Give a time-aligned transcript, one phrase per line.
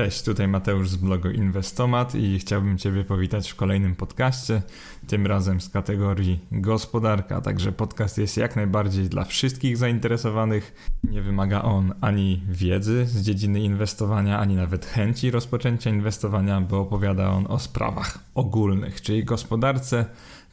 [0.00, 4.62] Cześć, tutaj Mateusz z blogu Inwestomat i chciałbym Ciebie powitać w kolejnym podcaście,
[5.06, 7.40] tym razem z kategorii gospodarka.
[7.40, 10.90] Także podcast jest jak najbardziej dla wszystkich zainteresowanych.
[11.04, 17.30] Nie wymaga on ani wiedzy z dziedziny inwestowania, ani nawet chęci rozpoczęcia inwestowania, bo opowiada
[17.30, 20.04] on o sprawach ogólnych, czyli gospodarce.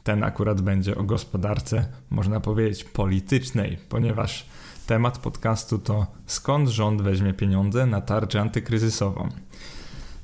[0.04, 4.46] Ten akurat będzie o gospodarce, można powiedzieć, politycznej, ponieważ
[4.88, 9.28] Temat podcastu to skąd rząd weźmie pieniądze na tarczę antykryzysową.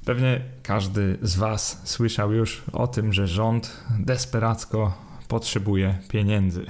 [0.04, 4.98] Pewnie każdy z Was słyszał już o tym, że rząd desperacko
[5.28, 6.66] potrzebuje pieniędzy.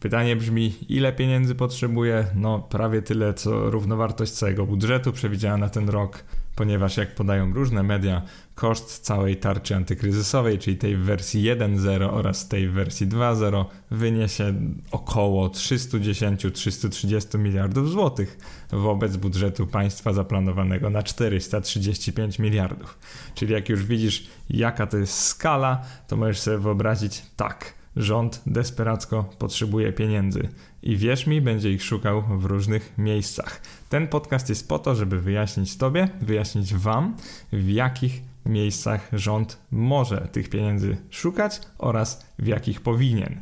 [0.00, 2.26] Pytanie brzmi, ile pieniędzy potrzebuje?
[2.34, 6.24] No, prawie tyle, co równowartość całego budżetu przewidziana na ten rok
[6.60, 8.22] ponieważ jak podają różne media,
[8.60, 14.54] koszt całej tarczy antykryzysowej, czyli tej wersji 1.0 oraz tej wersji 2.0 wyniesie
[14.90, 18.38] około 310-330 miliardów złotych
[18.72, 22.98] wobec budżetu państwa zaplanowanego na 435 miliardów.
[23.34, 27.64] Czyli jak już widzisz, jaka to jest skala, to możesz sobie wyobrazić tak–
[27.96, 30.48] Rząd desperacko potrzebuje pieniędzy
[30.82, 33.60] i wierz mi, będzie ich szukał w różnych miejscach.
[33.88, 37.16] Ten podcast jest po to, żeby wyjaśnić Tobie, wyjaśnić Wam,
[37.52, 43.40] w jakich miejscach rząd może tych pieniędzy szukać oraz w jakich powinien.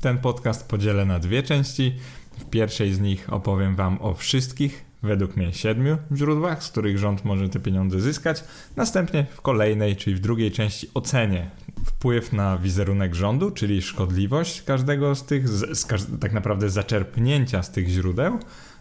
[0.00, 1.94] Ten podcast podzielę na dwie części.
[2.38, 7.24] W pierwszej z nich opowiem Wam o wszystkich według mnie siedmiu źródłach, z których rząd
[7.24, 8.44] może te pieniądze zyskać.
[8.76, 11.50] Następnie w kolejnej, czyli w drugiej części ocenię
[11.84, 15.86] wpływ na wizerunek rządu, czyli szkodliwość każdego z tych, z, z,
[16.20, 18.38] tak naprawdę zaczerpnięcia z tych źródeł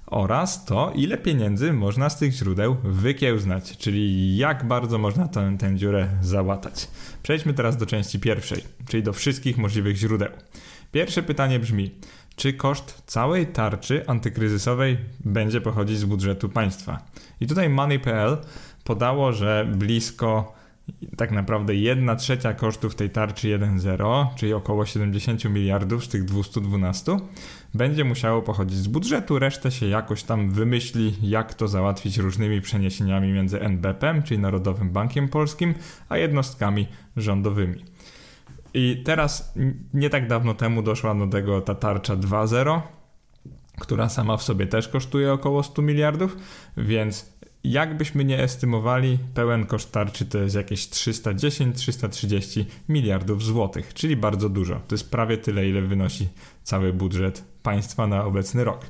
[0.08, 5.75] oraz to, ile pieniędzy można z tych źródeł wykiełznać, czyli jak bardzo można tę, tę
[5.75, 6.88] dziurę załatać.
[7.23, 10.30] Przejdźmy teraz do części pierwszej, czyli do wszystkich możliwych źródeł.
[10.92, 11.92] Pierwsze pytanie brzmi:
[12.36, 17.06] czy koszt całej tarczy antykryzysowej będzie pochodzić z budżetu państwa?
[17.42, 18.38] I tutaj Money.pl
[18.83, 20.56] podało, że blisko
[21.17, 27.17] tak naprawdę 1 trzecia kosztów tej tarczy 1.0, czyli około 70 miliardów z tych 212,
[27.75, 33.31] będzie musiało pochodzić z budżetu, resztę się jakoś tam wymyśli, jak to załatwić różnymi przeniesieniami
[33.31, 35.73] między NBP, czyli Narodowym Bankiem Polskim,
[36.09, 36.87] a jednostkami
[37.17, 37.85] rządowymi.
[38.73, 39.53] I teraz
[39.93, 42.81] nie tak dawno temu doszła do tego ta tarcza 2.0,
[43.80, 46.37] która sama w sobie też kosztuje około 100 miliardów,
[46.77, 54.49] więc jakbyśmy nie estymowali, pełen koszt tarczy to jest jakieś 310-330 miliardów złotych, czyli bardzo
[54.49, 54.81] dużo.
[54.87, 56.27] To jest prawie tyle, ile wynosi
[56.64, 58.86] cały budżet państwa na obecny rok.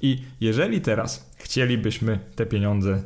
[0.00, 3.02] I jeżeli teraz chcielibyśmy te pieniądze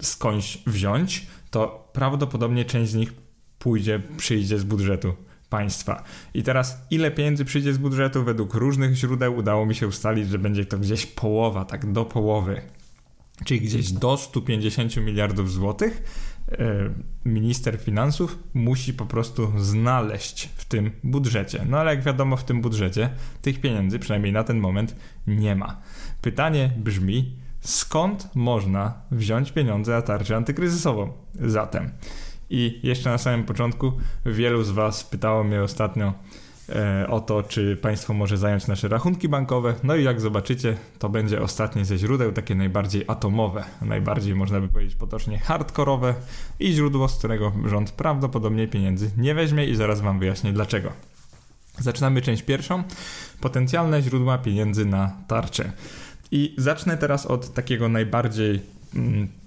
[0.00, 3.12] skądś wziąć, to prawdopodobnie część z nich
[3.58, 5.14] pójdzie, przyjdzie z budżetu
[5.50, 6.04] państwa.
[6.34, 8.24] I teraz ile pieniędzy przyjdzie z budżetu?
[8.24, 12.60] Według różnych źródeł udało mi się ustalić, że będzie to gdzieś połowa, tak do połowy.
[13.44, 16.02] Czyli gdzieś do 150 miliardów złotych
[16.48, 21.64] e, minister finansów musi po prostu znaleźć w tym budżecie.
[21.68, 23.10] No ale jak wiadomo, w tym budżecie
[23.42, 24.96] tych pieniędzy, przynajmniej na ten moment,
[25.26, 25.80] nie ma.
[26.22, 31.12] Pytanie brzmi, skąd można wziąć pieniądze na tarczę antykryzysową?
[31.40, 31.90] Zatem
[32.50, 33.92] i jeszcze na samym początku
[34.26, 36.14] wielu z Was pytało mnie ostatnio
[37.08, 39.74] o to, czy państwo może zająć nasze rachunki bankowe.
[39.82, 44.68] No i jak zobaczycie, to będzie ostatnie ze źródeł, takie najbardziej atomowe, najbardziej można by
[44.68, 46.14] powiedzieć potocznie hardkorowe
[46.60, 50.92] i źródło, z którego rząd prawdopodobnie pieniędzy nie weźmie i zaraz Wam wyjaśnię dlaczego.
[51.78, 52.82] Zaczynamy część pierwszą.
[53.40, 55.72] Potencjalne źródła pieniędzy na tarczę.
[56.30, 58.60] I zacznę teraz od takiego najbardziej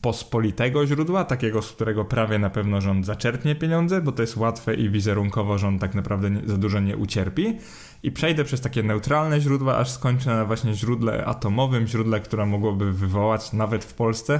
[0.01, 4.75] pospolitego źródła, takiego, z którego prawie na pewno rząd zaczerpnie pieniądze, bo to jest łatwe
[4.75, 7.57] i wizerunkowo rząd tak naprawdę nie, za dużo nie ucierpi.
[8.03, 12.93] I przejdę przez takie neutralne źródła, aż skończę na właśnie źródle atomowym, źródle, które mogłoby
[12.93, 14.39] wywołać nawet w Polsce.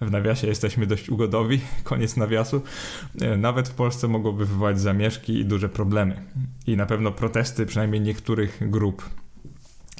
[0.00, 2.62] W nawiasie jesteśmy dość ugodowi, koniec nawiasu.
[3.20, 6.22] E, nawet w Polsce mogłoby wywołać zamieszki i duże problemy.
[6.66, 9.10] I na pewno protesty przynajmniej niektórych grup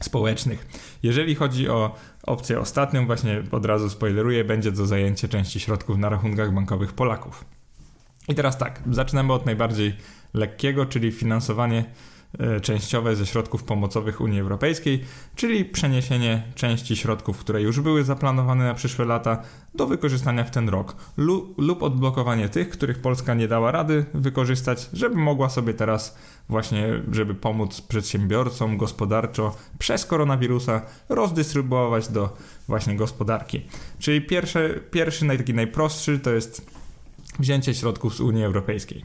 [0.03, 0.67] społecznych.
[1.03, 1.95] Jeżeli chodzi o
[2.27, 7.45] opcję ostatnią, właśnie od razu spoileruję, będzie to zajęcie części środków na rachunkach bankowych Polaków.
[8.29, 9.97] I teraz tak, zaczynamy od najbardziej
[10.35, 11.85] lekkiego, czyli finansowanie
[12.63, 15.05] częściowe ze środków pomocowych Unii Europejskiej,
[15.37, 19.43] czyli przeniesienie części środków, które już były zaplanowane na przyszłe lata,
[19.75, 20.97] do wykorzystania w ten rok,
[21.57, 26.17] lub odblokowanie tych, których Polska nie dała rady wykorzystać, żeby mogła sobie teraz
[26.49, 32.37] właśnie, żeby pomóc przedsiębiorcom gospodarczo przez koronawirusa rozdystrybuować do
[32.69, 33.63] właśnie gospodarki.
[33.99, 36.67] Czyli pierwszy, pierwszy taki najprostszy to jest
[37.39, 39.05] wzięcie środków z Unii Europejskiej.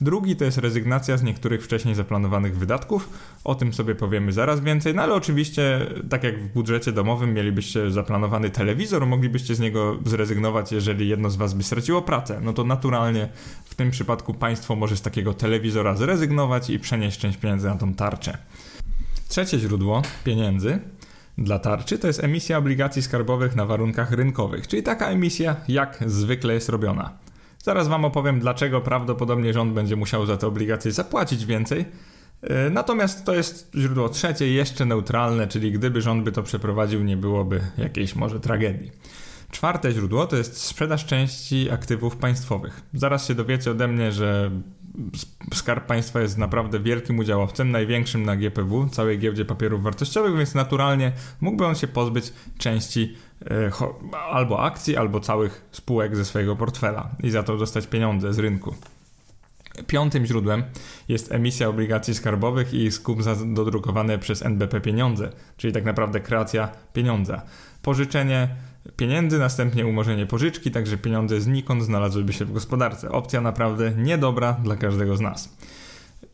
[0.00, 3.08] Drugi to jest rezygnacja z niektórych wcześniej zaplanowanych wydatków.
[3.44, 7.90] O tym sobie powiemy zaraz więcej, no ale oczywiście, tak jak w budżecie domowym mielibyście
[7.90, 12.40] zaplanowany telewizor, moglibyście z niego zrezygnować, jeżeli jedno z was by straciło pracę.
[12.42, 13.28] No to naturalnie
[13.64, 17.94] w tym przypadku państwo może z takiego telewizora zrezygnować i przenieść część pieniędzy na tą
[17.94, 18.38] tarczę.
[19.28, 20.78] Trzecie źródło pieniędzy
[21.38, 26.54] dla tarczy to jest emisja obligacji skarbowych na warunkach rynkowych, czyli taka emisja jak zwykle
[26.54, 27.27] jest robiona.
[27.62, 31.84] Zaraz Wam opowiem, dlaczego prawdopodobnie rząd będzie musiał za te obligacje zapłacić więcej.
[32.42, 37.16] E, natomiast to jest źródło trzecie, jeszcze neutralne, czyli gdyby rząd by to przeprowadził, nie
[37.16, 38.90] byłoby jakiejś może tragedii.
[39.50, 42.82] Czwarte źródło to jest sprzedaż części aktywów państwowych.
[42.94, 44.50] Zaraz się dowiecie ode mnie, że
[45.54, 51.12] Skarb Państwa jest naprawdę wielkim udziałowcem, największym na GPW, całej giełdzie papierów wartościowych, więc naturalnie
[51.40, 53.16] mógłby on się pozbyć części
[53.50, 53.70] e,
[54.30, 58.74] albo akcji, albo całych spółek ze swojego portfela i za to dostać pieniądze z rynku.
[59.86, 60.62] Piątym źródłem
[61.08, 66.68] jest emisja obligacji skarbowych i skup za dodrukowane przez NBP pieniądze, czyli tak naprawdę kreacja
[66.92, 67.42] pieniądza.
[67.82, 68.48] Pożyczenie
[68.96, 73.10] pieniędzy, następnie umorzenie pożyczki, także pieniądze znikąd znalazłyby się w gospodarce.
[73.10, 75.56] Opcja naprawdę niedobra dla każdego z nas.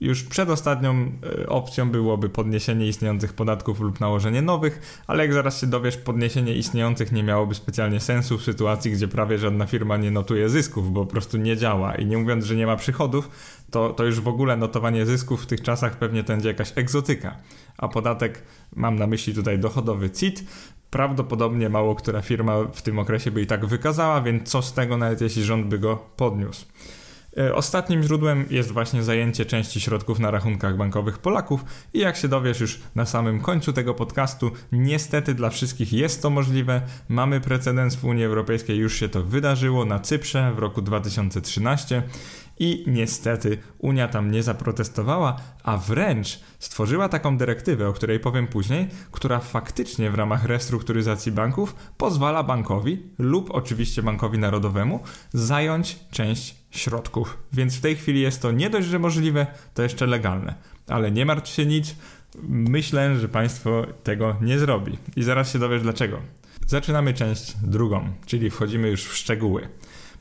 [0.01, 1.13] Już przedostatnią
[1.43, 6.55] e, opcją byłoby podniesienie istniejących podatków lub nałożenie nowych, ale jak zaraz się dowiesz, podniesienie
[6.55, 11.07] istniejących nie miałoby specjalnie sensu w sytuacji, gdzie prawie żadna firma nie notuje zysków, bo
[11.07, 11.95] po prostu nie działa.
[11.95, 13.31] I nie mówiąc, że nie ma przychodów,
[13.71, 17.37] to, to już w ogóle notowanie zysków w tych czasach pewnie będzie jakaś egzotyka.
[17.79, 18.43] A podatek,
[18.77, 20.45] mam na myśli tutaj dochodowy CIT,
[20.95, 24.97] prawdopodobnie mało która firma w tym okresie by i tak wykazała, więc co z tego,
[24.97, 26.67] nawet jeśli rząd by go podniósł.
[27.39, 31.65] E, ostatnim źródłem jest właśnie zajęcie części środków na rachunkach bankowych Polaków
[31.95, 36.31] i jak się dowiesz już na samym końcu tego podcastu, niestety dla wszystkich jest to
[36.31, 36.83] możliwe.
[37.09, 42.03] Mamy precedens w Unii Europejskiej, już się to wydarzyło na Cyprze w roku 2013
[42.59, 48.89] i niestety Unia tam nie zaprotestowała, a wręcz stworzyła taką dyrektywę, o której powiem później,
[49.11, 55.01] która faktycznie w ramach restrukturyzacji banków pozwala bankowi lub oczywiście bankowi narodowemu
[55.33, 57.39] zająć część środków.
[57.53, 60.55] Więc w tej chwili jest to nie dość, że możliwe, to jeszcze legalne.
[60.89, 61.95] Ale nie martw się nic,
[62.49, 64.99] myślę, że państwo tego nie zrobi.
[65.17, 66.21] I zaraz się dowiesz dlaczego.
[66.67, 69.69] Zaczynamy część drugą, czyli wchodzimy już w szczegóły.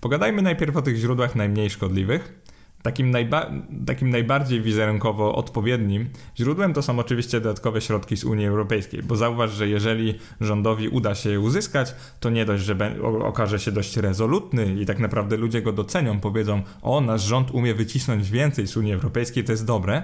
[0.04, 2.42] Pogadajmy najpierw o tych źródłach najmniej szkodliwych.
[2.82, 3.52] Takim, najba
[3.86, 9.52] takim najbardziej wizerunkowo odpowiednim źródłem to są oczywiście dodatkowe środki z Unii Europejskiej, bo zauważ,
[9.52, 12.76] że jeżeli rządowi uda się je uzyskać, to nie dość, że
[13.24, 17.74] okaże się dość rezolutny i tak naprawdę ludzie go docenią, powiedzą: O, nasz rząd umie
[17.74, 20.04] wycisnąć więcej z Unii Europejskiej, to jest dobre,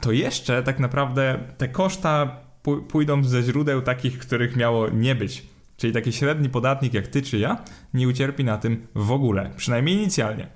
[0.00, 2.36] to jeszcze tak naprawdę te koszta
[2.88, 7.38] pójdą ze źródeł takich, których miało nie być Czyli taki średni podatnik jak ty czy
[7.38, 7.64] ja
[7.94, 10.48] nie ucierpi na tym w ogóle, przynajmniej inicjalnie.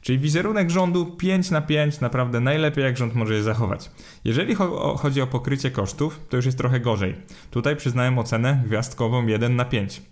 [0.00, 3.90] Czyli wizerunek rządu 5 na 5 naprawdę najlepiej jak rząd może je zachować.
[4.24, 7.14] Jeżeli cho chodzi o pokrycie kosztów, to już jest trochę gorzej.
[7.50, 10.02] Tutaj przyznałem ocenę gwiazdkową 1 na 5.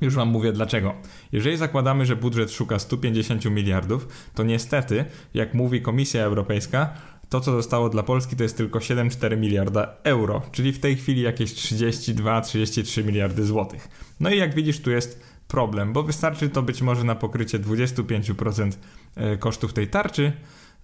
[0.00, 0.94] Już Wam mówię dlaczego.
[1.32, 6.92] Jeżeli zakładamy, że budżet szuka 150 miliardów, to niestety, jak mówi Komisja Europejska,
[7.28, 11.22] to, co zostało dla Polski, to jest tylko 7,4 miliarda euro, czyli w tej chwili
[11.22, 13.88] jakieś 32-33 miliardy złotych.
[14.20, 18.72] No i jak widzisz, tu jest problem, bo wystarczy to być może na pokrycie 25%
[19.16, 20.32] e, kosztów tej tarczy,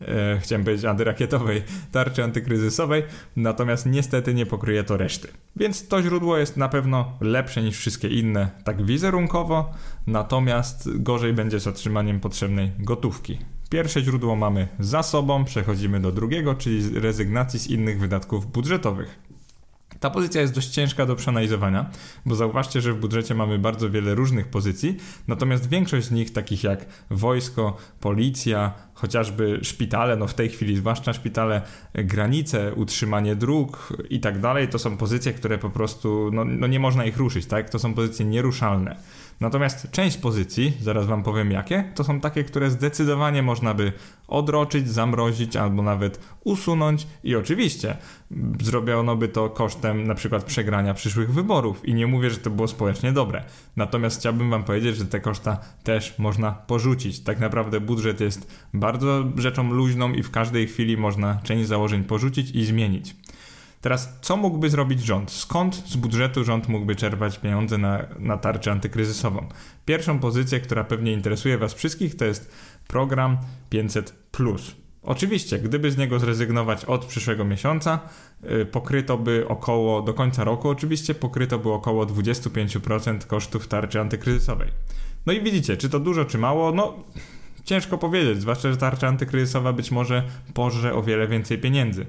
[0.01, 1.63] e, chciałem powiedzieć antyrakietowej,
[1.93, 3.03] tarczy antykryzysowej,
[3.37, 5.29] natomiast niestety nie pokryje to reszty.
[5.57, 9.73] Więc to źródło jest na pewno lepsze niż wszystkie inne, tak wizerunkowo,
[10.07, 13.39] natomiast gorzej będzie z otrzymaniem potrzebnej gotówki.
[13.71, 19.19] Pierwsze źródło mamy za sobą, przechodzimy do drugiego, czyli rezygnacji z innych wydatków budżetowych.
[20.01, 21.91] Ta pozycja jest dość ciężka do przeanalizowania,
[22.27, 24.97] bo zauważcie, że w budżecie mamy bardzo wiele różnych pozycji,
[25.29, 31.13] natomiast większość z nich, takich jak wojsko, policja, chociażby szpitale, no w tej chwili zwłaszcza
[31.13, 31.63] szpitale,
[31.95, 36.81] granice, utrzymanie dróg i tak dalej, to są pozycje, które po prostu, no, no nie
[36.81, 37.71] można ich ruszyć, tak?
[37.71, 38.97] To są pozycje nieruszalne.
[39.41, 43.93] Natomiast część pozycji, zaraz Wam powiem jakie, to są takie, które zdecydowanie można by
[44.29, 47.97] odroczyć, zamrozić albo nawet usunąć i oczywiście
[48.63, 52.69] zrobiono by to kosztem na przykład przegrania przyszłych wyborów i nie mówię, że to było
[52.69, 53.45] społecznie dobre.
[53.77, 57.21] Natomiast chciałbym Wam powiedzieć, że te koszta też można porzucić.
[57.21, 62.51] Tak naprawdę budżet jest bardzo rzeczą luźną i w każdej chwili można część założeń porzucić
[62.51, 63.17] i zmienić.
[63.85, 65.31] Teraz, co mógłby zrobić rząd?
[65.31, 69.49] Skąd z budżetu rząd mógłby czerpać pieniądze na, na tarczę antykryzysową?
[69.85, 72.51] Pierwszą pozycję, która pewnie interesuje Was wszystkich, to jest
[72.87, 73.39] program
[73.71, 74.15] 500.
[75.03, 78.01] Oczywiście, gdyby z niego zrezygnować od przyszłego miesiąca,
[78.43, 84.69] yy, pokryto by około, do końca roku oczywiście, pokryto by około 25% kosztów tarczy antykryzysowej.
[85.27, 86.73] No i widzicie, czy to dużo, czy mało?
[86.73, 86.95] No,
[87.65, 90.23] ciężko powiedzieć, zwłaszcza, że tarcza antykryzysowa być może
[90.55, 92.07] pożre o wiele więcej pieniędzy.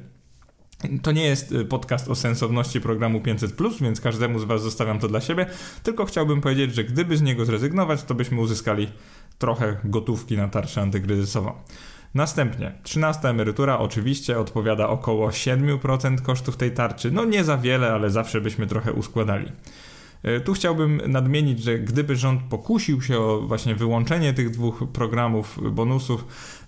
[1.01, 3.51] To nie jest y, podcast o sensowności programu 500,
[3.81, 5.45] więc każdemu z Was zostawiam to dla siebie.
[5.83, 8.87] Tylko chciałbym powiedzieć, że gdyby z niego zrezygnować, to byśmy uzyskali
[9.37, 11.53] trochę gotówki na tarczę antykryzysową.
[12.13, 17.11] Następnie, 13 emerytura oczywiście odpowiada około 7% kosztów tej tarczy.
[17.11, 19.51] No nie za wiele, ale zawsze byśmy trochę uskładali.
[20.23, 25.59] E, tu chciałbym nadmienić, że gdyby rząd pokusił się o właśnie wyłączenie tych dwóch programów
[25.71, 26.25] bonusów,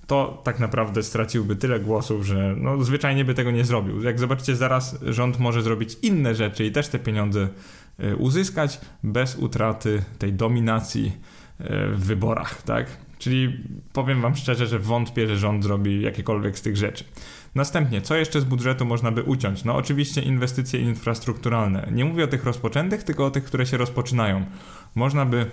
[0.08, 4.04] to tak naprawdę straciłby tyle głosów, że no, zwyczajnie by tego nie zrobił.
[4.04, 7.48] Jak zobaczycie, zaraz rząd może zrobić inne rzeczy i też te pieniądze
[8.00, 11.12] e, uzyskać bez utraty tej dominacji
[11.60, 12.88] e, w wyborach, tak?
[13.20, 17.04] Czyli powiem Wam szczerze, że wątpię, że rząd zrobi jakiekolwiek z tych rzeczy.
[17.56, 19.64] Następnie, co jeszcze z budżetu można by uciąć?
[19.64, 21.90] No oczywiście inwestycje infrastrukturalne.
[21.92, 24.46] Nie mówię o tych rozpoczętych, tylko o tych, które się rozpoczynają.
[24.96, 25.52] Można by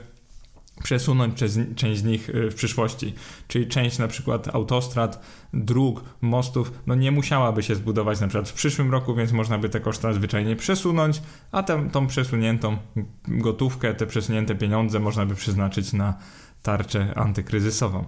[0.83, 1.39] przesunąć
[1.77, 3.15] część z nich y, w przyszłości.
[3.49, 8.53] Czyli część na przykład autostrad, dróg, mostów, no nie musiałaby się zbudować na przykład w
[8.53, 12.77] przyszłym roku, więc można by te koszta zwyczajnie przesunąć, a tę, tą przesuniętą
[13.29, 16.15] gotówkę, te przesunięte pieniądze można by przeznaczyć na
[16.63, 18.05] tarczę antykryzysową.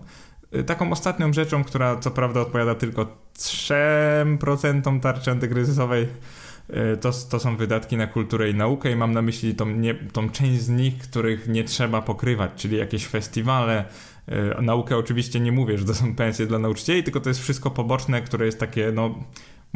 [0.55, 6.09] Y, taką ostatnią rzeczą, która co prawda odpowiada tylko 3% tarczy antykryzysowej,
[7.01, 10.31] to, to są wydatki na kulturę i naukę i mam na myśli tą, nie, tą
[10.31, 13.85] część z nich, których nie trzeba pokrywać, czyli jakieś festiwale,
[14.59, 17.71] y, naukę oczywiście nie mówię, że to są pensje dla nauczycieli, tylko to jest wszystko
[17.71, 19.15] poboczne, które jest takie, no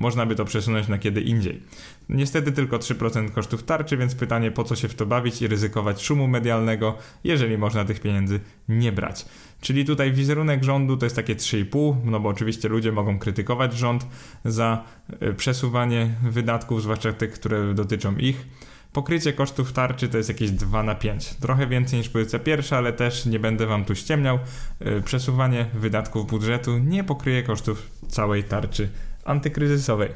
[0.01, 1.63] można by to przesunąć na kiedy indziej.
[2.09, 6.03] Niestety tylko 3% kosztów tarczy, więc pytanie po co się w to bawić i ryzykować
[6.03, 9.27] szumu medialnego, jeżeli można tych pieniędzy nie brać.
[9.61, 14.07] Czyli tutaj wizerunek rządu to jest takie 3,5, no bo oczywiście ludzie mogą krytykować rząd
[14.45, 14.85] za
[15.21, 18.47] e, przesuwanie wydatków, zwłaszcza tych, które dotyczą ich.
[18.93, 21.35] Pokrycie kosztów tarczy to jest jakieś 2 na 5.
[21.35, 24.39] Trochę więcej niż pozycja pierwsza, ale też nie będę wam tu ściemniał.
[24.81, 28.89] E, przesuwanie wydatków budżetu nie pokryje kosztów całej tarczy
[29.25, 30.11] antykryzysowej.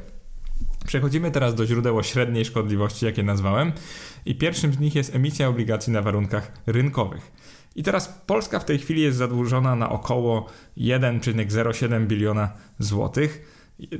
[0.85, 3.71] Przechodzimy teraz do źródeł o średniej szkodliwości, jakie nazwałem,
[4.25, 7.31] i pierwszym z nich jest emisja obligacji na warunkach rynkowych.
[7.75, 13.55] I teraz Polska w tej chwili jest zadłużona na około 1,07 biliona złotych.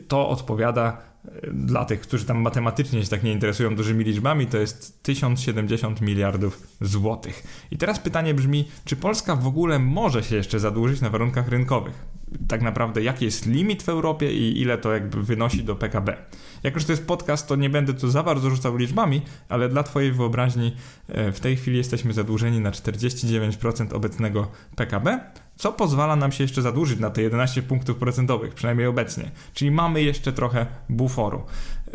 [0.07, 4.57] To odpowiada e, dla tych, którzy tam matematycznie się tak nie interesują dużymi liczbami, to
[4.57, 7.43] jest 1070 miliardów złotych.
[7.71, 12.05] I teraz pytanie brzmi, czy Polska w ogóle może się jeszcze zadłużyć na warunkach rynkowych?
[12.47, 16.17] Tak naprawdę jaki jest limit w Europie i ile to jakby wynosi do PKB.
[16.63, 19.83] Jako, że to jest podcast, to nie będę tu za bardzo rzucał liczbami, ale dla
[19.83, 20.75] Twojej wyobraźni
[21.07, 25.19] e, w tej chwili jesteśmy zadłużeni na 49% obecnego PKB,
[25.55, 29.31] co pozwala nam się jeszcze zadłużyć na te 11 punktów procentowych, przynajmniej obecnie.
[29.53, 31.41] Czyli mamy jeszcze trochę buforu.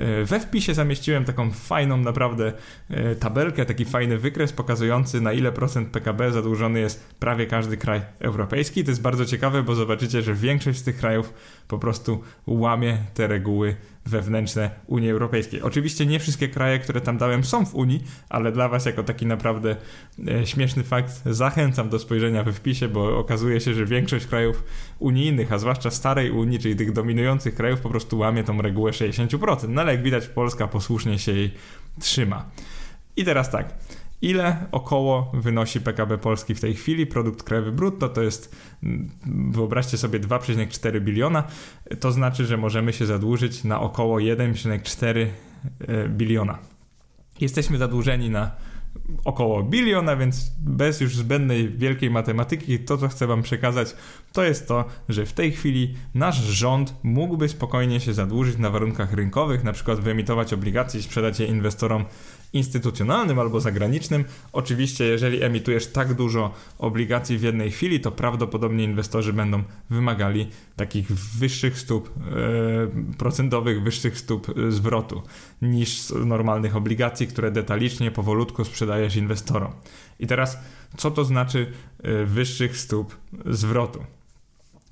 [0.01, 2.53] E, we wpisie zamieściłem taką fajną naprawdę
[2.91, 8.01] e, tabelkę, taki fajny wykres pokazujący na ile procent PKB zadłużony jest prawie każdy kraj
[8.19, 8.85] europejski.
[8.85, 11.35] To jest bardzo ciekawe, bo zobaczycie, że większość z tych krajów
[11.71, 15.63] po prostu łamie te reguły wewnętrzne Unii Europejskiej.
[15.63, 19.27] Oczywiście nie wszystkie kraje, które tam dałem są w Unii, ale dla Was jako taki
[19.27, 19.77] naprawdę
[20.29, 24.65] e, śmieszny fakt zachęcam do spojrzenia we wpisie, bo okazuje się, że większość krajów
[24.99, 29.69] unijnych, a zwłaszcza starej Unii, czyli tych dominujących krajów po prostu łamie tą regułę 60%.
[29.69, 31.55] No ale jak widać Polska posłusznie się jej
[32.01, 32.51] trzyma.
[33.17, 33.75] I teraz tak
[34.23, 37.07] ile około wynosi PKB Polski w tej chwili.
[37.07, 39.11] Produkt krajowy brutto to jest, mm,
[39.51, 41.45] wyobraźcie sobie, 2,4 biliona.
[42.01, 45.27] To znaczy, że możemy się zadłużyć na około 1,4
[45.81, 46.59] e, biliona.
[47.41, 48.51] Jesteśmy zadłużeni na
[49.25, 53.97] około biliona, więc bez już zbędnej wielkiej matematyki, to co chcę Wam przekazać,
[54.33, 59.13] to jest to, że w tej chwili nasz rząd mógłby spokojnie się zadłużyć na warunkach
[59.13, 62.05] rynkowych, na przykład wyemitować obligacje i sprzedać je inwestorom
[62.53, 64.25] instytucjonalnym albo zagranicznym.
[64.53, 71.13] Oczywiście, jeżeli emitujesz tak dużo obligacji w jednej chwili, to prawdopodobnie inwestorzy będą wymagali takich
[71.13, 75.23] wyższych stóp e, procentowych, wyższych stóp e, zwrotu
[75.63, 79.73] niż z normalnych obligacji, które detalicznie, powolutku sprzedajesz inwestorom.
[80.21, 80.59] I teraz,
[80.97, 83.17] co to znaczy e, wyższych stóp
[83.47, 84.05] zwrotu?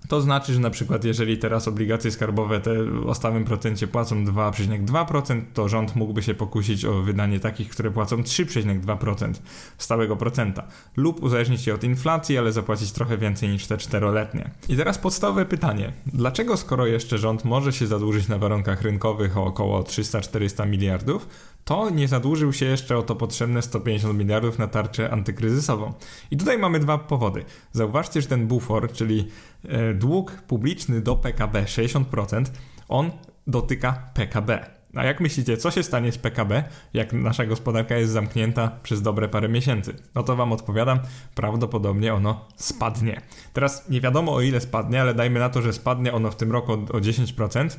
[0.08, 2.72] To znaczy, że na przykład jeżeli teraz obligacje skarbowe te
[3.06, 8.16] o stałym procencie płacą 2,2%, to rząd mógłby się pokusić o wydanie takich, które płacą
[8.16, 9.32] 3,2%
[9.78, 14.50] stałego procenta lub uzależnić się od inflacji, ale zapłacić trochę więcej niż te czteroletnie.
[14.68, 15.92] I teraz podstawowe pytanie.
[16.06, 21.28] Dlaczego skoro jeszcze rząd może się zadłużyć na warunkach rynkowych o około 300-400 miliardów,
[21.68, 25.92] to nie zadłużył się jeszcze o to potrzebne 150 miliardów na tarczę antykryzysową.
[26.30, 27.44] I tutaj mamy dwa powody.
[27.72, 29.28] Zauważcie, że ten bufor, czyli
[29.64, 32.44] e, dług publiczny do PKB 60%,
[32.88, 33.10] on
[33.46, 34.70] dotyka PKB.
[34.94, 39.28] A jak myślicie, co się stanie z PKB, jak nasza gospodarka jest zamknięta przez dobre
[39.28, 39.94] parę miesięcy?
[40.14, 40.98] No to wam odpowiadam,
[41.34, 43.20] prawdopodobnie ono spadnie.
[43.52, 46.52] Teraz nie wiadomo o ile spadnie, ale dajmy na to, że spadnie ono w tym
[46.52, 47.78] roku o 10%.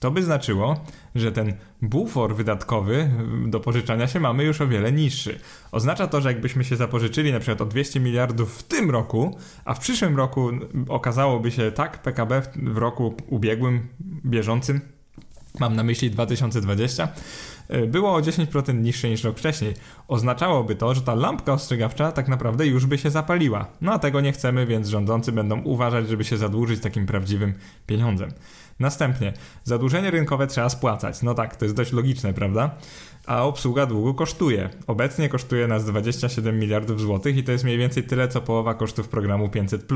[0.00, 0.84] To by znaczyło,
[1.14, 3.10] że ten bufor wydatkowy
[3.46, 5.38] do pożyczania się mamy już o wiele niższy.
[5.72, 9.74] Oznacza to, że jakbyśmy się zapożyczyli na przykład o 200 miliardów w tym roku, a
[9.74, 10.50] w przyszłym roku
[10.88, 13.88] okazałoby się tak PKB w roku ubiegłym,
[14.24, 14.80] bieżącym,
[15.60, 17.08] mam na myśli 2020,
[17.68, 19.74] e, było o 10% niższe niż rok wcześniej.
[20.08, 23.66] Oznaczałoby to, że ta lampka ostrzegawcza tak naprawdę już by się zapaliła.
[23.80, 27.54] No a tego nie chcemy, więc rządzący będą uważać, żeby się zadłużyć takim prawdziwym
[27.86, 28.30] pieniądzem.
[28.80, 29.32] Następnie,
[29.64, 31.22] zadłużenie rynkowe trzeba spłacać.
[31.22, 32.70] No tak, to jest dość logiczne, prawda?
[33.26, 34.70] A obsługa długu kosztuje.
[34.86, 39.08] Obecnie kosztuje nas 27 miliardów złotych i to jest mniej więcej tyle, co połowa kosztów
[39.08, 39.86] programu 500.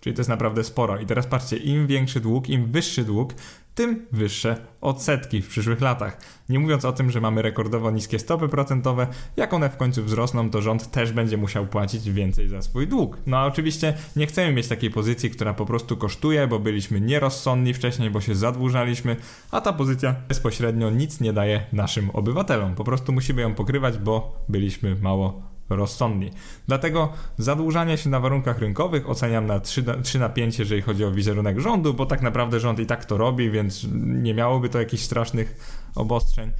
[0.00, 0.98] Czyli to jest naprawdę sporo.
[0.98, 3.34] I teraz patrzcie, im większy dług, im wyższy dług,
[3.74, 6.20] tym wyższe odsetki w przyszłych latach.
[6.48, 9.06] Nie mówiąc o tym, że mamy rekordowo niskie stopy procentowe,
[9.36, 13.16] jak one w końcu wzrosną, to rząd też będzie musiał płacić więcej za swój dług.
[13.26, 17.74] No a oczywiście nie chcemy mieć takiej pozycji, która po prostu kosztuje, bo byliśmy nierozsądni
[17.74, 19.16] wcześniej, bo się zadłużaliśmy,
[19.50, 22.74] a ta pozycja bezpośrednio nic nie daje naszym obywatelom.
[22.80, 26.30] Po prostu musimy ją pokrywać, bo byliśmy mało rozsądni.
[26.68, 31.04] Dlatego zadłużanie się na warunkach rynkowych oceniam na 3 na, 3 na 5, jeżeli chodzi
[31.04, 34.78] o wizerunek rządu, bo tak naprawdę rząd i tak to robi, więc nie miałoby to
[34.78, 35.56] jakichś strasznych
[35.94, 36.50] obostrzeń.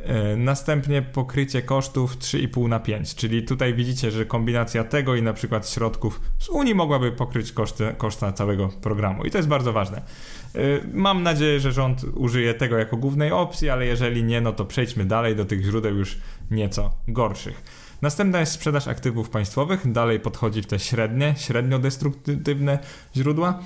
[0.00, 5.32] E, następnie pokrycie kosztów 3,5 na 5, czyli tutaj widzicie, że kombinacja tego i na
[5.32, 10.02] przykład środków z Unii mogłaby pokryć koszty, koszta całego programu i to jest bardzo ważne.
[10.54, 10.60] E,
[10.92, 15.04] mam nadzieję, że rząd użyje tego jako głównej opcji, ale jeżeli nie, no to przejdźmy
[15.04, 16.18] dalej do tych źródeł już
[16.50, 17.62] nieco gorszych.
[18.02, 22.78] Następna jest sprzedaż aktywów państwowych, dalej podchodzi w te średnie, średnio destruktywne
[23.16, 23.62] źródła.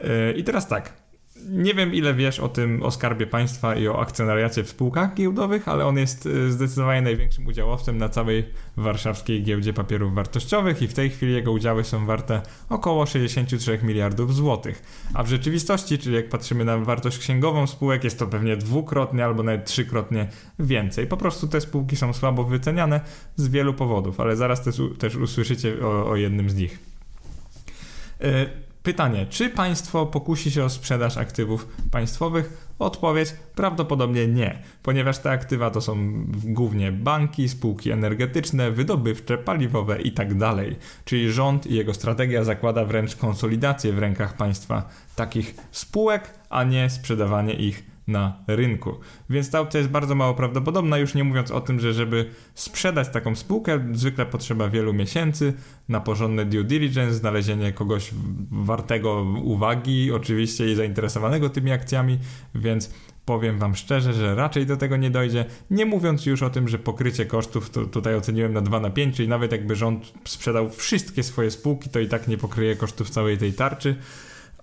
[0.00, 1.03] E, I teraz tak,
[1.48, 5.68] nie wiem, ile wiesz o tym, o skarbie państwa i o akcjonariacie w spółkach giełdowych,
[5.68, 8.44] ale on jest y, zdecydowanie największym udziałowcem na całej
[8.76, 14.34] warszawskiej giełdzie papierów wartościowych i w tej chwili jego udziały są warte około 63 miliardów
[14.34, 14.82] złotych.
[15.14, 19.42] A w rzeczywistości, czyli jak patrzymy na wartość księgową spółek, jest to pewnie dwukrotnie albo
[19.42, 21.06] nawet trzykrotnie więcej.
[21.06, 23.00] Po prostu te spółki są słabo wyceniane
[23.36, 24.62] z wielu powodów, ale zaraz
[24.98, 26.78] też, usłyszycie o, o jednym z nich.
[28.24, 32.66] Y, Pytanie, czy państwo pokusi się o sprzedaż aktywów państwowych?
[32.78, 40.38] Odpowiedź prawdopodobnie nie, ponieważ te aktywa to są głównie banki, spółki energetyczne, wydobywcze, paliwowe itd.
[40.38, 40.66] Tak
[41.04, 46.90] Czyli rząd i jego strategia zakłada wręcz konsolidację w rękach państwa takich spółek, a nie
[46.90, 48.94] sprzedawanie ich na rynku.
[49.30, 53.08] Więc ta opcja jest bardzo mało prawdopodobna, już nie mówiąc o tym, że żeby sprzedać
[53.08, 55.52] taką spółkę, zwykle potrzeba wielu miesięcy
[55.88, 58.10] na porządne due diligence, znalezienie kogoś
[58.50, 62.18] wartego uwagi, oczywiście i zainteresowanego tymi akcjami,
[62.54, 62.90] więc
[63.24, 65.44] powiem Wam szczerze, że raczej do tego nie dojdzie.
[65.70, 69.16] Nie mówiąc już o tym, że pokrycie kosztów to tutaj oceniłem na 2 na 5,
[69.16, 73.38] czyli nawet jakby rząd sprzedał wszystkie swoje spółki, to i tak nie pokryje kosztów całej
[73.38, 73.96] tej tarczy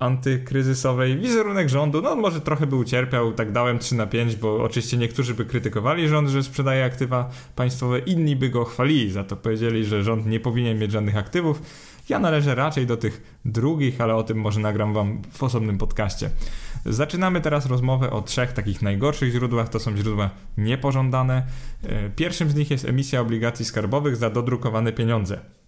[0.02, 1.18] antykryzysowej.
[1.18, 5.34] Wizerunek rządu, no może trochę by ucierpiał, tak dałem 3 na 5, bo oczywiście niektórzy
[5.34, 10.04] by krytykowali rząd, że sprzedaje aktywa państwowe, inni by go chwalili za to, powiedzieli, że
[10.04, 11.62] rząd nie powinien mieć żadnych aktywów.
[12.10, 16.30] Ja należę raczej do tych drugich, ale o tym może nagram wam w osobnym podcaście.
[16.86, 19.70] Zaczynamy teraz rozmowę o trzech takich najgorszych źródłach.
[19.70, 21.46] To są źródła niepożądane.
[21.84, 25.61] E, pierwszym z nich jest emisja obligacji skarbowych za dodrukowane pieniądze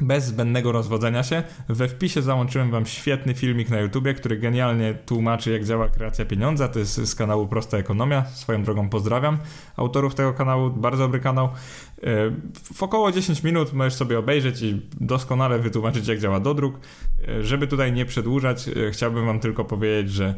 [0.00, 1.42] bez zbędnego rozwodzenia się.
[1.68, 6.68] We wpisie załączyłem wam świetny filmik na YouTubie, który genialnie tłumaczy, jak działa kreacja pieniądza.
[6.68, 8.24] To jest z kanału Prosta Ekonomia.
[8.24, 9.38] Swoją drogą pozdrawiam
[9.76, 10.70] autorów tego kanału.
[10.70, 11.48] Bardzo dobry kanał.
[12.02, 12.30] E,
[12.74, 16.80] w około 10 minut możesz sobie obejrzeć i doskonale wytłumaczyć, jak działa dodruk.
[17.28, 20.34] E, żeby tutaj nie przedłużać, e, chciałbym Wam tylko powiedzieć, że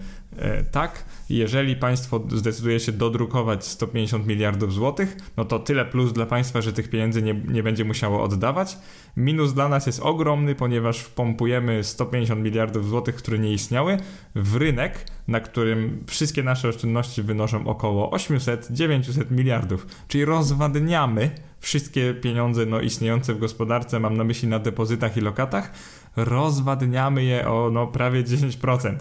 [0.72, 6.60] tak, jeżeli państwo zdecyduje się dodrukować 150 miliardów złotych, no to tyle plus dla państwa,
[6.60, 8.78] że tych pieniędzy nie, nie będzie musiało oddawać.
[9.18, 13.96] Minus dla nas jest ogromny, ponieważ wpompujemy 150 miliardów złotych, które nie istniały,
[14.34, 19.86] w rynek, na którym wszystkie nasze oszczędności wynoszą około 800-900 miliardów.
[20.08, 25.72] Czyli rozwadniamy wszystkie pieniądze no, istniejące w gospodarce, mam na myśli na depozytach i lokatach,
[26.16, 28.96] rozwadniamy je o no, prawie 10%.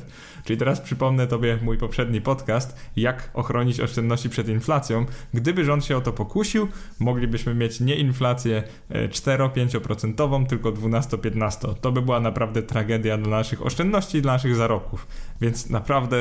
[0.47, 5.05] Czyli teraz przypomnę Tobie mój poprzedni podcast, jak ochronić oszczędności przed inflacją.
[5.33, 6.67] Gdyby rząd się o to pokusił,
[6.99, 8.63] moglibyśmy mieć nie inflację
[9.09, 11.73] 4-5%, e, tylko 12-15%.
[11.81, 15.07] To by była naprawdę tragedia dla naszych oszczędności i dla naszych zarobków.
[15.41, 16.17] Więc naprawdę,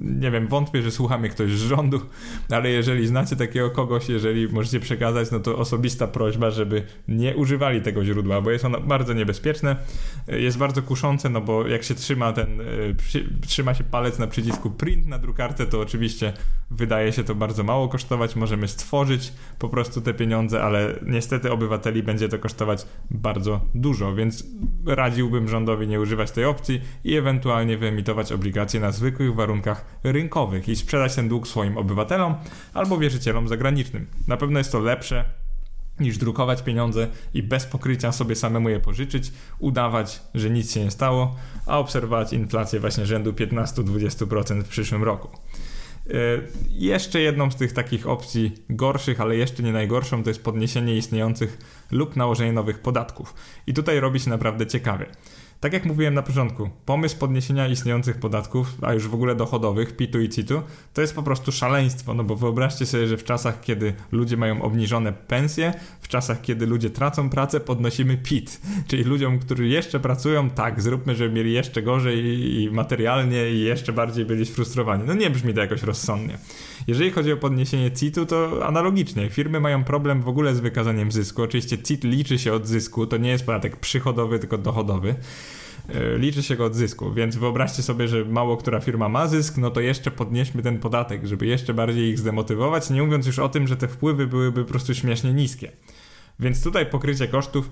[0.00, 2.00] nie wiem, wątpię, że słucha mnie ktoś z rządu,
[2.56, 7.82] ale jeżeli znacie takiego kogoś, jeżeli możecie przekazać, no to osobista prośba, żeby nie używali
[7.82, 9.76] tego źródła, bo jest ono bardzo niebezpieczne.
[10.28, 12.60] jest bardzo kuszące, no bo jak się trzyma ten,
[12.96, 16.32] przy, trzyma się palec na przycisku print na drukarce, to oczywiście
[16.70, 22.02] wydaje się to bardzo mało kosztować, możemy stworzyć po prostu te pieniądze, ale niestety obywateli
[22.02, 24.46] będzie to kosztować bardzo dużo, więc
[24.86, 30.76] radziłbym rządowi nie używać tej opcji i ewentualnie wyemitować obligacje na zwykłych warunkach rynkowych i
[30.76, 32.34] sprzedać ten dług swoim obywatelom
[32.74, 34.06] albo wierzycielom zagranicznym.
[34.28, 35.24] Na pewno jest to lepsze
[36.00, 40.90] niż drukować pieniądze i bez pokrycia sobie samemu je pożyczyć, udawać, że nic się nie
[40.90, 45.28] stało, a obserwować inflację właśnie rzędu 15-20% w przyszłym roku.
[46.08, 46.12] E,
[46.70, 51.58] jeszcze jedną z tych takich opcji gorszych, ale jeszcze nie najgorszą, to jest podniesienie istniejących
[51.90, 53.34] lub nałożenie nowych podatków.
[53.66, 55.06] I tutaj robi się naprawdę ciekawie.
[55.60, 60.20] Tak jak mówiłem na początku, pomysł podniesienia istniejących podatków, a już w ogóle dochodowych, PIT-u
[60.20, 60.62] i CIT-u,
[60.94, 64.62] to jest po prostu szaleństwo, no bo wyobraźcie sobie, że w czasach, kiedy ludzie mają
[64.62, 70.50] obniżone pensje, w czasach, kiedy ludzie tracą pracę, podnosimy PIT, czyli ludziom, którzy jeszcze pracują,
[70.50, 72.24] tak, zróbmy, żeby mieli jeszcze gorzej
[72.62, 75.02] i materialnie i jeszcze bardziej byli sfrustrowani.
[75.06, 76.38] No nie brzmi to jakoś rozsądnie.
[76.86, 79.30] Jeżeli chodzi o podniesienie CIT-u, to analogicznie.
[79.30, 81.42] Firmy mają problem w ogóle z wykazaniem zysku.
[81.42, 85.14] Oczywiście CIT liczy się od zysku, to nie jest podatek przychodowy, tylko dochodowy.
[85.88, 89.56] E, liczy się go od zysku, więc wyobraźcie sobie, że mało która firma ma zysk,
[89.56, 93.48] no to jeszcze podnieśmy ten podatek, żeby jeszcze bardziej ich zdemotywować, nie mówiąc już o
[93.48, 95.72] tym, że te wpływy byłyby po prostu śmiesznie niskie.
[96.40, 97.70] Więc tutaj pokrycie kosztów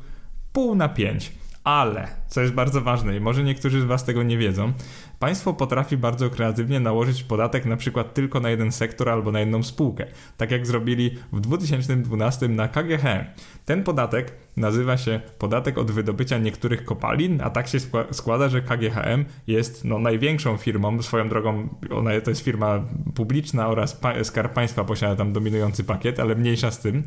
[0.52, 1.32] pół na pięć.
[1.66, 4.72] Ale, co jest bardzo ważne i może niektórzy z Was tego nie wiedzą,
[5.18, 9.62] państwo potrafi bardzo kreatywnie nałożyć podatek na przykład tylko na jeden sektor albo na jedną
[9.62, 13.24] spółkę, tak jak zrobili w 2012 na KGHM.
[13.64, 17.78] Ten podatek nazywa się podatek od wydobycia niektórych kopalin, a tak się
[18.10, 23.94] składa, że KGHM jest no, największą firmą, swoją drogą ona to jest firma publiczna oraz
[23.94, 27.02] pa Skarb Państwa posiada tam dominujący pakiet, ale mniejsza z tym.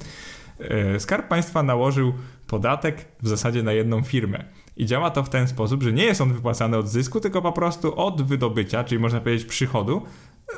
[0.59, 2.13] E, Skarb Państwa nałożył
[2.49, 4.43] podatek w zasadzie na jedną firmę.
[4.77, 7.51] I działa to w ten sposób, że nie jest on wypłacany od zysku, tylko po
[7.51, 10.01] prostu od wydobycia, czyli można powiedzieć przychodu,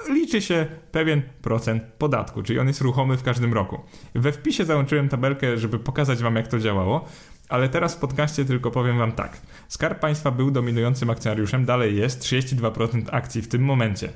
[0.09, 3.79] liczy się pewien procent podatku, czyli on jest ruchomy w każdym roku.
[4.15, 7.05] We wpisie załączyłem tabelkę, żeby pokazać Wam, jak to działało,
[7.49, 9.41] ale teraz w podcaście tylko powiem Wam tak.
[9.67, 14.09] Skarb Państwa był dominującym akcjonariuszem, dalej jest 32% akcji w tym momencie.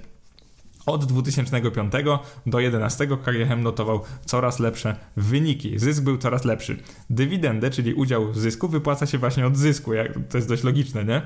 [0.85, 5.79] Od 2005 do 2011 KGHM notował coraz lepsze wyniki.
[5.79, 6.77] Zysk był coraz lepszy.
[7.09, 9.91] Dywidendę, czyli udział w zysku, wypłaca się właśnie od zysku.
[10.29, 11.21] To jest dość logiczne, nie?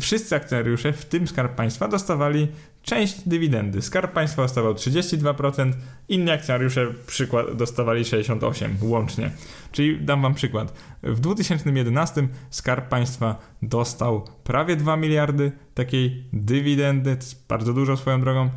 [0.00, 2.48] Wszyscy akcjonariusze, w tym Skarb Państwa, dostawali
[2.82, 3.82] część dywidendy.
[3.82, 5.72] Skarb Państwa dostawał 32%,
[6.08, 9.30] inni akcjonariusze przykład, dostawali 68% łącznie.
[9.72, 10.72] Czyli dam Wam przykład.
[11.02, 18.20] W 2011 Skarb Państwa dostał prawie 2 miliardy takiej dywidendy, to jest bardzo dużo swoją
[18.20, 18.50] drogą.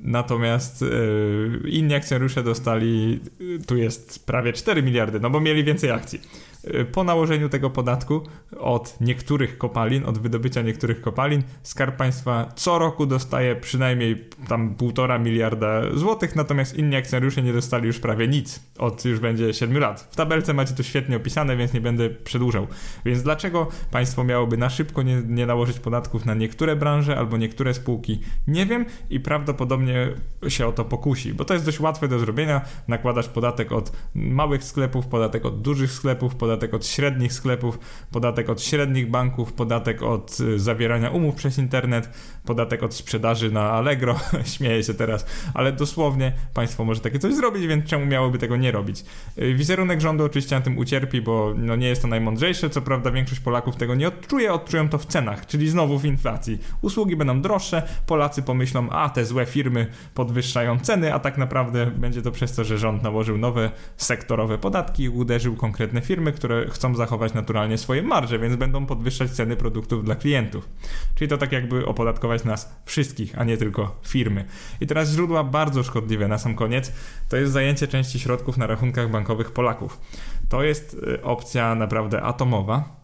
[0.00, 3.20] Natomiast yy, inni akcjonariusze dostali,
[3.66, 6.20] tu jest prawie 4 miliardy, no bo mieli więcej akcji.
[6.64, 8.22] Y, po nałożeniu tego podatku
[8.58, 15.18] od niektórych kopalin, od wydobycia niektórych kopalin, Skarb Państwa co roku dostaje przynajmniej tam półtora
[15.18, 20.00] miliarda złotych, natomiast inni akcjonariusze nie dostali już prawie nic od już będzie 7 lat.
[20.10, 22.66] W tabelce macie to świetnie opisane, więc nie będę przedłużał.
[23.04, 27.74] Więc dlaczego państwo miałoby na szybko nie, nie nałożyć podatków na niektóre branże albo niektóre
[27.74, 28.20] spółki?
[28.46, 30.08] Nie wiem i prawdopodobnie
[30.48, 32.60] się o to pokusi, bo to jest dość łatwe do zrobienia.
[32.88, 37.78] Nakładasz podatek od małych sklepów, podatek od dużych sklepów, podatek podatek od średnich sklepów,
[38.10, 42.10] podatek od średnich banków, podatek od y, zawierania umów przez internet,
[42.50, 44.20] podatek od sprzedaży na Allegro,
[44.54, 48.72] śmieję się teraz, ale dosłownie państwo może takie coś zrobić, więc czemu miałoby tego nie
[48.72, 49.04] robić?
[49.38, 53.10] Y, wizerunek rządu oczywiście na tym ucierpi, bo no nie jest to najmądrzejsze, co prawda
[53.10, 56.58] większość Polaków tego nie odczuje, odczują to w cenach, czyli znowu w inflacji.
[56.82, 62.22] Usługi będą droższe, Polacy pomyślą, a te złe firmy podwyższają ceny, a tak naprawdę będzie
[62.22, 66.94] to przez to, że rząd nałożył nowe sektorowe podatki i uderzył konkretne firmy, które chcą
[66.94, 70.68] zachować naturalnie swoje marże, więc będą podwyższać ceny produktów dla klientów.
[71.14, 74.44] Czyli to tak jakby opodatkować nas wszystkich, a nie tylko firmy.
[74.80, 76.92] I teraz źródła bardzo szkodliwe na sam koniec
[77.28, 80.00] to jest zajęcie części środków na rachunkach bankowych Polaków.
[80.48, 83.00] To jest y, opcja naprawdę atomowa.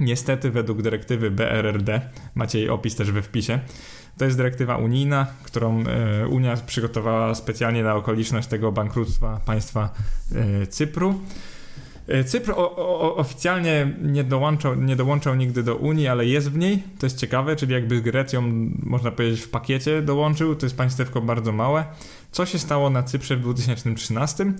[0.00, 2.00] Niestety, według dyrektywy BRRD,
[2.34, 3.60] macie jej opis też we wpisie,
[4.18, 5.84] to jest dyrektywa unijna, którą
[6.24, 9.94] y, Unia przygotowała specjalnie na okoliczność tego bankructwa państwa
[10.62, 11.20] y, Cypru.
[12.10, 16.58] E, Cypr o, o, oficjalnie nie dołączał, nie dołączał nigdy do Unii, ale jest w
[16.58, 16.82] niej.
[16.98, 18.42] To jest ciekawe, czyli jakby Grecją,
[18.82, 20.56] można powiedzieć, w pakiecie dołączył.
[20.56, 21.84] To jest państewko bardzo małe.
[22.32, 24.52] Co się stało na Cyprze w 2013?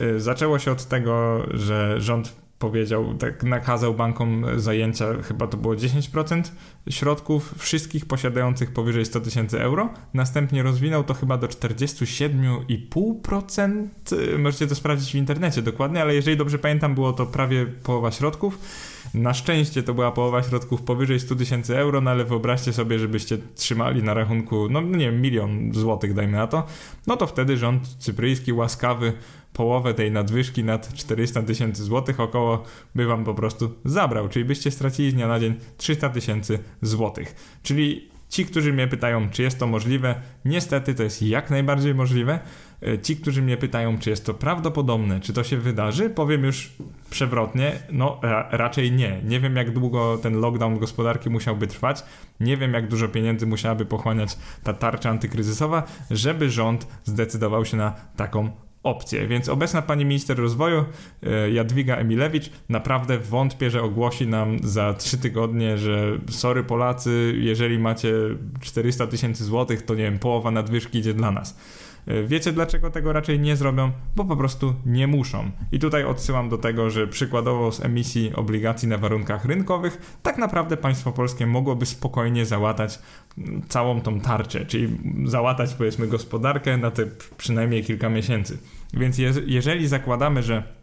[0.00, 5.74] E, zaczęło się od tego, że rząd powiedział, tak nakazał bankom zajęcia, chyba to było
[5.74, 6.42] 10%
[6.90, 9.88] środków wszystkich posiadających powyżej 100 tysięcy euro.
[10.14, 13.86] Następnie rozwinął to chyba do 47,5%.
[14.38, 18.58] Możecie to sprawdzić w internecie dokładnie, ale jeżeli dobrze pamiętam, było to prawie połowa środków.
[19.14, 23.38] Na szczęście to była połowa środków powyżej 100 tysięcy euro, no ale wyobraźcie sobie, żebyście
[23.54, 26.66] trzymali na rachunku, no nie wiem, milion złotych dajmy na to,
[27.06, 29.12] no to wtedy rząd cypryjski łaskawy
[29.52, 34.70] połowę tej nadwyżki nad 400 tysięcy złotych około by wam po prostu zabrał, czyli byście
[34.70, 37.58] stracili z dnia na dzień 300 tysięcy złotych.
[37.62, 42.38] Czyli ci, którzy mnie pytają, czy jest to możliwe, niestety to jest jak najbardziej możliwe.
[42.86, 46.72] E, ci, którzy mnie pytają, czy jest to prawdopodobne, czy to się wydarzy, powiem już
[47.10, 49.20] przewrotnie, no ra raczej nie.
[49.24, 52.04] Nie wiem, jak długo ten lockdown gospodarki musiałby trwać,
[52.40, 57.92] nie wiem, jak dużo pieniędzy musiałaby pochłaniać ta tarcza antykryzysowa, żeby rząd zdecydował się na
[58.16, 58.50] taką
[58.82, 59.28] opcję.
[59.28, 60.84] Więc obecna pani minister rozwoju
[61.22, 67.78] e, Jadwiga Emilewicz naprawdę wątpię, że ogłosi nam za trzy tygodnie, że sorry Polacy, jeżeli
[67.78, 68.12] macie
[68.60, 71.56] 400 tysięcy złotych, to nie wiem, połowa nadwyżki idzie dla nas.
[72.06, 73.92] E, wiecie dlaczego tego raczej nie zrobią?
[74.16, 75.50] Bo po prostu nie muszą.
[75.72, 80.76] I tutaj odsyłam do tego, że przykładowo z emisji obligacji na warunkach rynkowych, tak naprawdę
[80.76, 82.98] państwo polskie mogłoby spokojnie załatać
[83.38, 88.58] mm, całą tą tarczę, czyli załatać powiedzmy gospodarkę na te przynajmniej kilka miesięcy.
[88.94, 90.81] Więc je, jeżeli zakładamy, że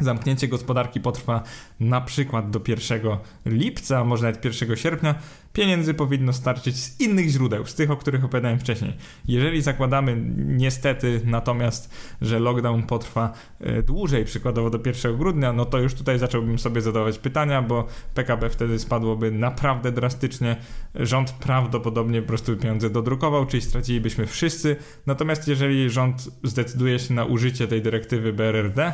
[0.00, 1.42] Zamknięcie gospodarki potrwa
[1.80, 3.00] na przykład do 1
[3.46, 5.14] lipca, może nawet 1 sierpnia.
[5.52, 8.96] Pieniędzy powinno starczyć z innych źródeł, z tych, o których opowiadałem wcześniej.
[9.28, 15.78] Jeżeli zakładamy niestety natomiast, że lockdown potrwa e, dłużej, przykładowo do 1 grudnia, no to
[15.78, 20.56] już tutaj zacząłbym sobie zadawać pytania, bo PKB wtedy spadłoby naprawdę drastycznie.
[20.94, 24.76] Rząd prawdopodobnie po prostu pieniądze dodrukował, czyli stracilibyśmy wszyscy.
[25.06, 28.92] Natomiast jeżeli rząd zdecyduje się na użycie tej dyrektywy BRRD,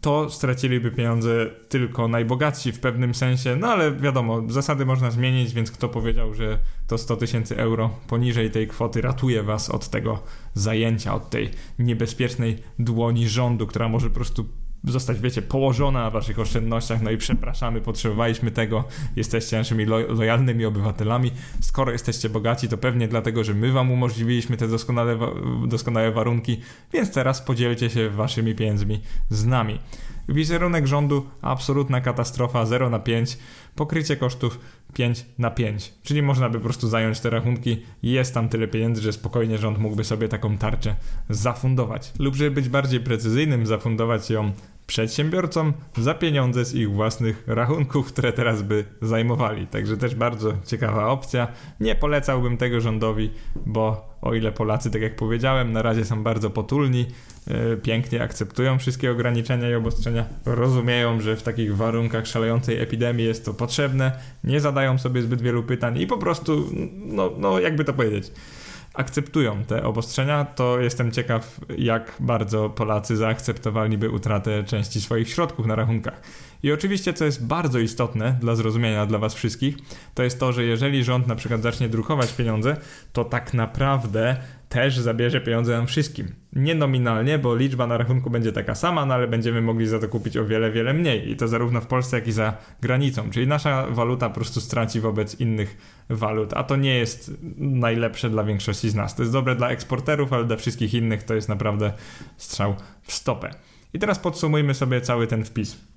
[0.00, 5.70] to straciliby pieniądze tylko najbogatsi w pewnym sensie, no ale wiadomo, zasady można zmienić, więc
[5.70, 10.22] kto powiedział, że to 100 tysięcy euro poniżej tej kwoty ratuje was od tego
[10.54, 14.48] zajęcia, od tej niebezpiecznej dłoni rządu, która może po prostu
[14.84, 18.84] zostać, wiecie, położona na waszych oszczędnościach, no i przepraszamy, potrzebowaliśmy tego,
[19.16, 21.30] jesteście naszymi lo lojalnymi obywatelami.
[21.60, 25.18] Skoro jesteście bogaci, to pewnie dlatego, że my wam umożliwiliśmy te doskonale,
[25.66, 26.60] doskonałe warunki,
[26.92, 29.78] więc teraz podzielcie się waszymi pieniędzmi z nami.
[30.28, 33.38] Wizerunek rządu absolutna katastrofa 0 na 5,
[33.74, 34.60] pokrycie kosztów
[34.94, 35.94] 5 na 5.
[36.02, 39.78] Czyli można by po prostu zająć te rachunki, jest tam tyle pieniędzy, że spokojnie rząd
[39.78, 40.96] mógłby sobie taką tarczę
[41.28, 42.12] zafundować.
[42.18, 44.52] Lub żeby być bardziej precyzyjnym, zafundować ją
[44.92, 49.66] przedsiębiorcom za pieniądze z ich własnych rachunków, które teraz by zajmowali.
[49.66, 51.48] Także też bardzo ciekawa opcja.
[51.80, 53.30] Nie polecałbym tego rządowi,
[53.66, 57.06] bo o ile Polacy, tak jak powiedziałem, na razie są bardzo potulni,
[57.46, 63.44] yy, pięknie akceptują wszystkie ograniczenia i obostrzenia, rozumieją, że w takich warunkach szalejącej epidemii jest
[63.44, 64.12] to potrzebne,
[64.44, 66.70] nie zadają sobie zbyt wielu pytań i po prostu,
[67.06, 68.32] no, no jakby to powiedzieć,
[68.94, 75.74] akceptują te obostrzenia, to jestem ciekaw, jak bardzo Polacy zaakceptowaliby utratę części swoich środków na
[75.74, 76.20] rachunkach.
[76.62, 79.76] I oczywiście, co jest bardzo istotne dla zrozumienia dla Was wszystkich,
[80.14, 82.76] to jest to, że jeżeli rząd na przykład zacznie drukować pieniądze,
[83.12, 84.36] to tak naprawdę
[84.68, 86.34] też zabierze pieniądze nam wszystkim.
[86.52, 90.08] Nie nominalnie, bo liczba na rachunku będzie taka sama, no ale będziemy mogli za to
[90.08, 91.30] kupić o wiele, wiele mniej.
[91.30, 93.30] I to zarówno w Polsce, jak i za granicą.
[93.30, 95.76] Czyli nasza waluta po prostu straci wobec innych
[96.10, 99.14] walut, a to nie jest najlepsze dla większości z nas.
[99.14, 101.92] To jest dobre dla eksporterów, ale dla wszystkich innych to jest naprawdę
[102.36, 103.50] strzał w stopę.
[103.94, 105.91] I teraz podsumujmy sobie cały ten wpis.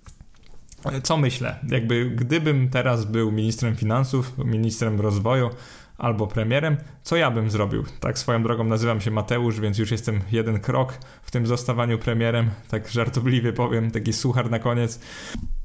[1.04, 1.60] Co myślę?
[1.70, 5.50] Jakby gdybym teraz był ministrem finansów, ministrem rozwoju,
[5.98, 7.84] albo premierem, co ja bym zrobił?
[8.00, 10.94] Tak swoją drogą nazywam się Mateusz, więc już jestem jeden krok
[11.24, 15.00] w tym zostawaniu premierem, tak żartobliwie powiem, taki suchar na koniec.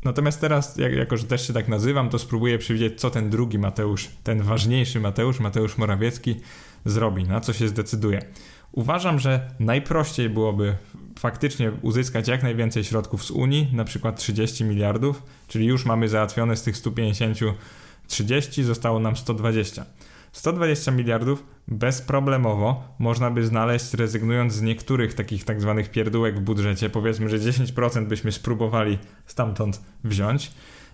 [0.04, 3.59] Natomiast teraz, jak, jako że też się tak nazywam, to spróbuję przewidzieć, co ten drugi
[3.59, 6.40] Mateusz, ten ważniejszy Mateusz, Mateusz Morawiecki,
[6.85, 8.22] zrobi, na co się zdecyduje.
[8.72, 10.76] Uważam, że najprościej byłoby
[11.18, 16.56] faktycznie uzyskać jak najwięcej środków z Unii, na przykład 30 miliardów, czyli już mamy załatwione
[16.56, 17.38] z tych 150
[18.09, 19.85] 30, zostało nam 120.
[20.33, 26.90] 120 miliardów bezproblemowo można by znaleźć, rezygnując z niektórych takich tak zwanych pierdółek w budżecie.
[26.90, 30.52] Powiedzmy, że 10% byśmy spróbowali stamtąd wziąć.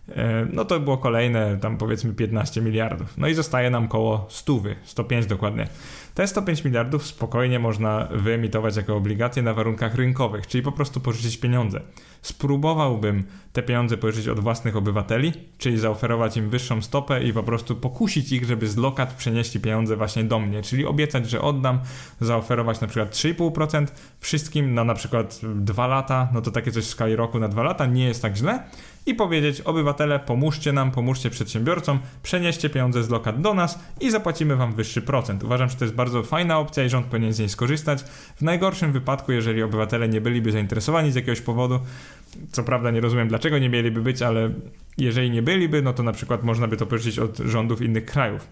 [0.08, 3.18] E, no to było kolejne, tam powiedzmy 15 miliardów.
[3.18, 5.68] No i zostaje nam koło 100, 105 dokładnie.
[6.16, 11.36] Te 105 miliardów spokojnie można wyemitować jako obligacje na warunkach rynkowych, czyli po prostu pożyczyć
[11.36, 11.80] pieniądze.
[12.26, 17.76] Spróbowałbym te pieniądze pożyczyć od własnych obywateli, czyli zaoferować im wyższą stopę i po prostu
[17.76, 21.80] pokusić ich, żeby z lokat przenieśli pieniądze właśnie do mnie, czyli obiecać, że oddam,
[22.20, 23.86] zaoferować na przykład 3,5%
[24.20, 27.62] wszystkim na na przykład 2 lata, no to takie coś w skali roku na 2
[27.62, 28.62] lata nie jest tak źle
[29.06, 34.56] i powiedzieć obywatele, pomóżcie nam, pomóżcie przedsiębiorcom, przenieście pieniądze z lokat do nas i zapłacimy
[34.56, 35.44] wam wyższy procent.
[35.44, 38.02] Uważam, że to jest bardzo fajna opcja i rząd powinien z niej skorzystać.
[38.36, 41.80] W najgorszym wypadku, jeżeli obywatele nie byliby zainteresowani z jakiegoś powodu,
[42.52, 44.50] co prawda nie rozumiem dlaczego nie mieliby być, ale
[44.98, 48.48] jeżeli nie byliby, no to na przykład można by to pożyczyć od rządów innych krajów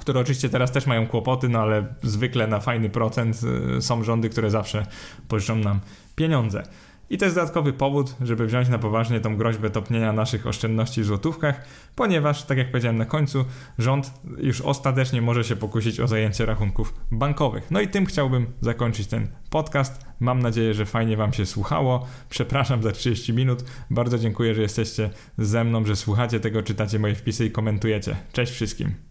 [0.00, 3.40] które oczywiście teraz też mają kłopoty, no ale zwykle na fajny procent
[3.78, 4.86] y, są rządy, które zawsze
[5.28, 5.80] pożyczą nam
[6.16, 6.62] pieniądze.
[7.10, 11.04] I to jest dodatkowy powód, żeby wziąć na poważnie tą groźbę topnienia naszych oszczędności w
[11.04, 11.64] złotówkach,
[11.96, 13.44] ponieważ, tak jak powiedziałem na końcu,
[13.78, 17.70] rząd już ostatecznie może się pokusić o zajęcie rachunków bankowych.
[17.70, 20.06] No i tym chciałbym zakończyć ten podcast.
[20.20, 22.06] Mam nadzieję, że fajnie Wam się słuchało.
[22.28, 23.64] Przepraszam za 30 minut.
[23.90, 28.16] Bardzo dziękuję, że jesteście ze mną, że słuchacie tego, czytacie moje wpisy i komentujecie.
[28.32, 29.09] Cześć wszystkim.